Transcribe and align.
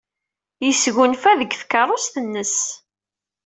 Yesgunfa 0.65 1.31
deg 1.39 1.51
tkeṛṛust-nnes. 1.55 2.57